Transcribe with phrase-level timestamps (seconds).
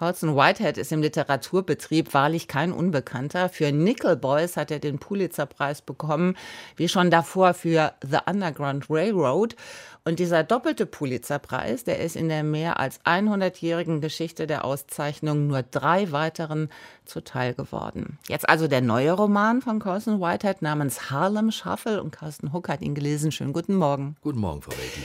[0.00, 3.50] Colson Whitehead ist im Literaturbetrieb wahrlich kein Unbekannter.
[3.50, 6.38] Für Nickel Boys hat er den Pulitzerpreis bekommen,
[6.76, 9.56] wie schon davor für The Underground Railroad.
[10.06, 15.62] Und dieser doppelte Pulitzerpreis, der ist in der mehr als 100-jährigen Geschichte der Auszeichnung nur
[15.64, 16.70] drei weiteren
[17.04, 18.18] zuteil geworden.
[18.26, 22.80] Jetzt also der neue Roman von Colson Whitehead namens Harlem Shuffle und Carsten Huck hat
[22.80, 23.32] ihn gelesen.
[23.32, 24.16] Schönen guten Morgen.
[24.22, 25.02] Guten Morgen, Frau Welti.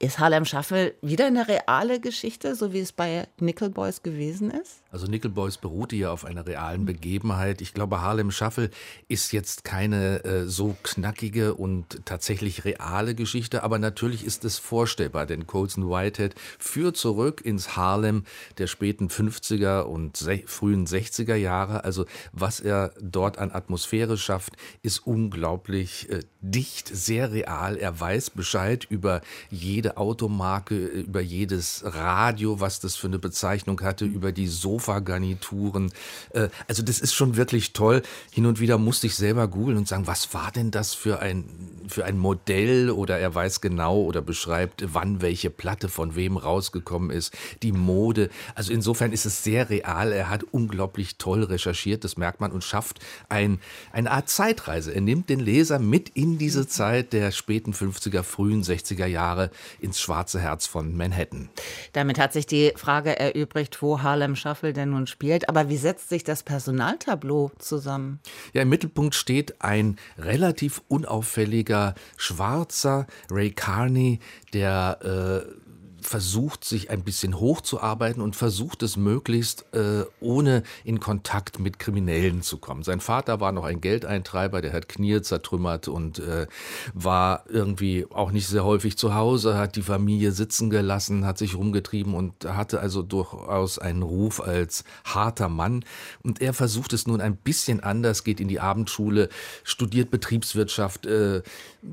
[0.00, 4.80] Ist Harlem Shuffle wieder eine reale Geschichte, so wie es bei Nickel Boys gewesen ist?
[4.92, 7.60] Also Nickel Boys beruhte ja auf einer realen Begebenheit.
[7.60, 8.70] Ich glaube, Harlem Shuffle
[9.08, 15.26] ist jetzt keine äh, so knackige und tatsächlich reale Geschichte, aber natürlich ist es vorstellbar,
[15.26, 18.22] denn Colson Whitehead führt zurück ins Harlem
[18.58, 21.82] der späten 50er und frühen 60er Jahre.
[21.82, 24.52] Also was er dort an Atmosphäre schafft,
[24.82, 27.76] ist unglaublich äh, dicht, sehr real.
[27.76, 34.04] Er weiß Bescheid über jede Automarke, über jedes Radio, was das für eine Bezeichnung hatte,
[34.04, 35.90] über die so Sofagarnituren.
[36.30, 38.02] Äh, also das ist schon wirklich toll.
[38.30, 41.44] Hin und wieder musste ich selber googeln und sagen, was war denn das für ein,
[41.88, 42.90] für ein Modell?
[42.90, 48.30] Oder er weiß genau oder beschreibt, wann welche Platte von wem rausgekommen ist, die Mode.
[48.54, 50.12] Also insofern ist es sehr real.
[50.12, 53.60] Er hat unglaublich toll recherchiert, das merkt man, und schafft ein,
[53.92, 54.94] eine Art Zeitreise.
[54.94, 59.50] Er nimmt den Leser mit in diese Zeit der späten 50er, frühen 60er Jahre
[59.80, 61.48] ins schwarze Herz von Manhattan.
[61.92, 65.48] Damit hat sich die Frage erübrigt, wo Harlem Shuffle denn nun spielt.
[65.48, 68.20] Aber wie setzt sich das Personaltableau zusammen?
[68.52, 71.77] Ja, im Mittelpunkt steht ein relativ unauffälliger
[72.16, 74.20] Schwarzer, Ray Carney,
[74.52, 75.67] der äh,
[76.00, 82.42] versucht, sich ein bisschen hochzuarbeiten und versucht es möglichst äh, ohne in Kontakt mit Kriminellen
[82.42, 82.82] zu kommen.
[82.82, 86.46] Sein Vater war noch ein Geldeintreiber, der hat Knie zertrümmert und äh,
[86.94, 91.56] war irgendwie auch nicht sehr häufig zu Hause, hat die Familie sitzen gelassen, hat sich
[91.56, 95.84] rumgetrieben und hatte also durchaus einen Ruf als harter Mann.
[96.22, 99.28] Und er versucht es nun ein bisschen anders, geht in die Abendschule,
[99.64, 101.42] studiert Betriebswirtschaft, äh,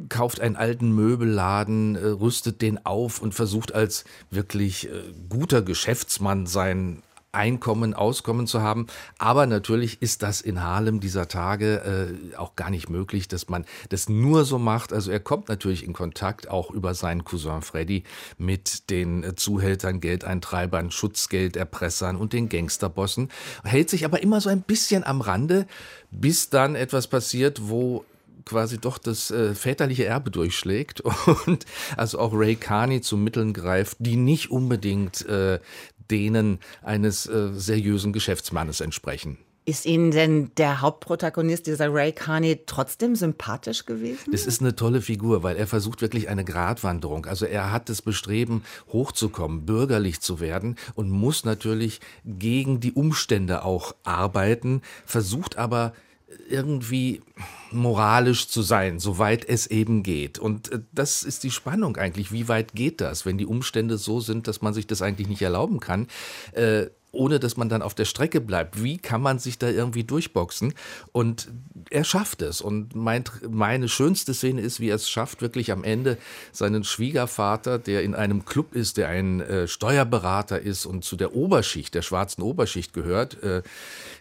[0.10, 3.95] kauft einen alten Möbelladen, äh, rüstet den auf und versucht als
[4.32, 7.04] wirklich äh, guter Geschäftsmann sein
[7.36, 8.88] Einkommen, Auskommen zu haben.
[9.20, 13.66] Aber natürlich ist das in Harlem dieser Tage äh, auch gar nicht möglich, dass man
[13.90, 14.94] das nur so macht.
[14.94, 18.04] Also er kommt natürlich in Kontakt auch über seinen Cousin Freddy
[18.38, 23.30] mit den äh, Zuhältern, Geldeintreibern, Schutzgelderpressern und den Gangsterbossen,
[23.64, 25.68] hält sich aber immer so ein bisschen am Rande,
[26.12, 28.06] bis dann etwas passiert, wo
[28.46, 31.02] quasi doch das äh, väterliche Erbe durchschlägt
[31.46, 31.66] und
[31.98, 35.60] also auch Ray Carney zu Mitteln greift, die nicht unbedingt äh,
[36.12, 39.38] denen eines äh, seriösen Geschäftsmannes entsprechen.
[39.68, 44.32] Ist Ihnen denn der Hauptprotagonist, dieser Ray Carney, trotzdem sympathisch gewesen?
[44.32, 47.26] Das ist eine tolle Figur, weil er versucht wirklich eine Gratwanderung.
[47.26, 48.64] Also er hat das Bestreben,
[48.94, 55.94] hochzukommen, bürgerlich zu werden und muss natürlich gegen die Umstände auch arbeiten, versucht aber
[56.50, 57.22] irgendwie
[57.72, 60.40] moralisch zu sein, soweit es eben geht.
[60.40, 62.32] Und äh, das ist die Spannung eigentlich.
[62.32, 65.42] Wie weit geht das, wenn die Umstände so sind, dass man sich das eigentlich nicht
[65.42, 66.08] erlauben kann?
[66.54, 68.84] Äh, ohne dass man dann auf der Strecke bleibt.
[68.84, 70.74] Wie kann man sich da irgendwie durchboxen?
[71.14, 71.48] Und
[71.92, 72.62] er schafft es.
[72.62, 76.18] Und mein, meine schönste Szene ist, wie er es schafft, wirklich am Ende
[76.52, 81.36] seinen Schwiegervater, der in einem Club ist, der ein äh, Steuerberater ist und zu der
[81.36, 83.62] Oberschicht, der schwarzen Oberschicht gehört, äh,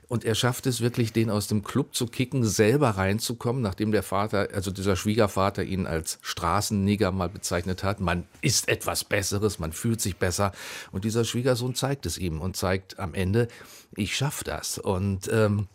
[0.09, 4.03] und er schafft es wirklich, den aus dem Club zu kicken, selber reinzukommen, nachdem der
[4.03, 8.01] Vater, also dieser Schwiegervater ihn als Straßennigger mal bezeichnet hat.
[8.01, 10.53] Man ist etwas Besseres, man fühlt sich besser.
[10.93, 13.49] Und dieser Schwiegersohn zeigt es ihm und zeigt am Ende,
[13.97, 14.79] ich schaffe das.
[14.79, 15.69] Und ähm,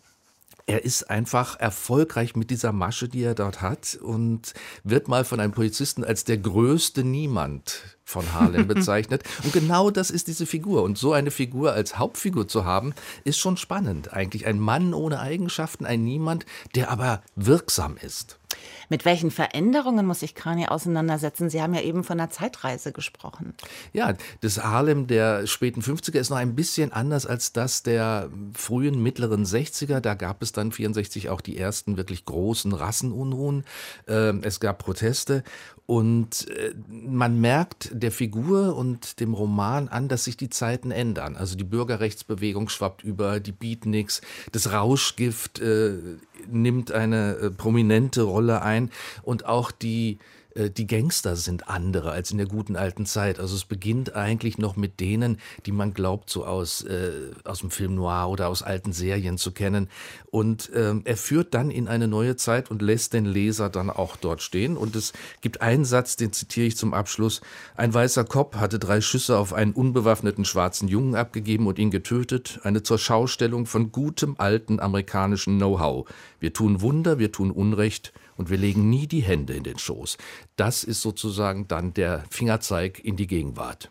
[0.70, 4.54] er ist einfach erfolgreich mit dieser Masche, die er dort hat und
[4.84, 9.22] wird mal von einem Polizisten als der größte Niemand von Harlem bezeichnet.
[9.44, 10.82] Und genau das ist diese Figur.
[10.82, 12.94] Und so eine Figur als Hauptfigur zu haben,
[13.24, 14.12] ist schon spannend.
[14.12, 16.44] Eigentlich ein Mann ohne Eigenschaften, ein Niemand,
[16.74, 18.40] der aber wirksam ist.
[18.88, 21.48] Mit welchen Veränderungen muss sich Kanye auseinandersetzen?
[21.48, 23.54] Sie haben ja eben von einer Zeitreise gesprochen.
[23.92, 29.00] Ja, das Harlem der späten 50er ist noch ein bisschen anders als das der frühen
[29.00, 30.00] mittleren 60er.
[30.00, 33.64] Da gab es dann 64 auch die ersten wirklich großen Rassenunruhen.
[34.08, 35.44] Ähm, es gab Proteste
[35.86, 41.36] und äh, man merkt der Figur und dem Roman an, dass sich die Zeiten ändern.
[41.36, 44.20] Also die Bürgerrechtsbewegung schwappt über, die Beatniks,
[44.52, 45.98] das Rauschgift äh,
[46.48, 48.90] nimmt eine äh, prominente Rolle ein
[49.22, 50.18] und auch die
[50.56, 53.38] die Gangster sind andere als in der guten alten Zeit.
[53.38, 57.12] Also es beginnt eigentlich noch mit denen, die man glaubt, so aus, äh,
[57.44, 59.88] aus dem Film Noir oder aus alten Serien zu kennen.
[60.30, 64.16] Und ähm, er führt dann in eine neue Zeit und lässt den Leser dann auch
[64.16, 64.76] dort stehen.
[64.76, 67.40] Und es gibt einen Satz, den zitiere ich zum Abschluss.
[67.76, 72.60] Ein weißer Kopf hatte drei Schüsse auf einen unbewaffneten schwarzen Jungen abgegeben und ihn getötet.
[72.62, 76.08] Eine zur Schaustellung von gutem alten amerikanischen Know-how.
[76.40, 80.16] Wir tun Wunder, wir tun Unrecht und wir legen nie die Hände in den Schoß.
[80.56, 83.90] Das ist sozusagen dann der Fingerzeig in die Gegenwart.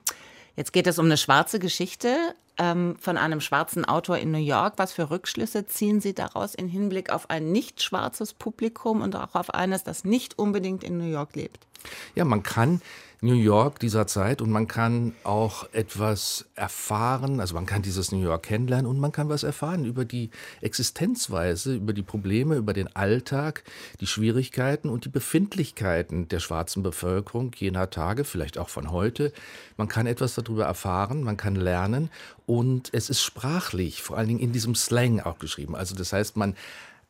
[0.55, 4.73] Jetzt geht es um eine schwarze Geschichte ähm, von einem schwarzen Autor in New York.
[4.77, 9.35] Was für Rückschlüsse ziehen Sie daraus im Hinblick auf ein nicht schwarzes Publikum und auch
[9.35, 11.67] auf eines, das nicht unbedingt in New York lebt?
[12.15, 12.81] Ja, man kann
[13.21, 18.21] New York dieser Zeit und man kann auch etwas erfahren, also man kann dieses New
[18.21, 20.29] York kennenlernen und man kann was erfahren über die
[20.61, 23.63] Existenzweise, über die Probleme, über den Alltag,
[23.99, 29.33] die Schwierigkeiten und die Befindlichkeiten der schwarzen Bevölkerung jener Tage, vielleicht auch von heute.
[29.75, 32.09] Man kann etwas darüber erfahren, man kann lernen
[32.45, 35.75] und es ist sprachlich, vor allen Dingen in diesem Slang auch geschrieben.
[35.75, 36.55] Also das heißt, man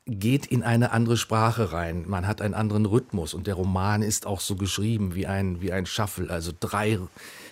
[0.09, 2.05] geht in eine andere Sprache rein.
[2.07, 5.71] Man hat einen anderen Rhythmus und der Roman ist auch so geschrieben wie ein, wie
[5.71, 6.99] ein Shuffle, also drei,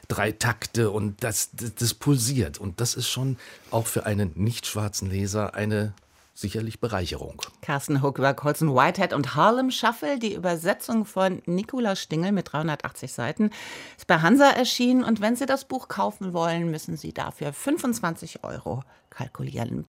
[0.08, 2.58] drei Takte und das, das, das pulsiert.
[2.58, 3.38] Und das ist schon
[3.72, 5.94] auch für einen nicht schwarzen Leser eine
[6.34, 7.42] sicherlich Bereicherung.
[7.62, 13.12] Carsten Hook über Colson Whitehead und Harlem Shuffle, die Übersetzung von Nikolaus Stingel mit 380
[13.12, 13.50] Seiten,
[13.98, 15.04] ist bei Hansa erschienen.
[15.04, 19.86] Und wenn Sie das Buch kaufen wollen, müssen Sie dafür 25 Euro kalkulieren.